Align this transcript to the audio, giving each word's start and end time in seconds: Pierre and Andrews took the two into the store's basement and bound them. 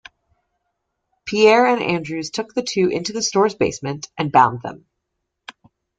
Pierre 1.25 1.67
and 1.67 1.79
Andrews 1.79 2.31
took 2.31 2.55
the 2.55 2.63
two 2.63 2.87
into 2.89 3.13
the 3.13 3.21
store's 3.21 3.53
basement 3.53 4.09
and 4.17 4.31
bound 4.31 4.63
them. 4.63 4.87